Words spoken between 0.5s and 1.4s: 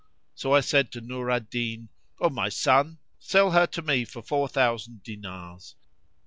I said to Nur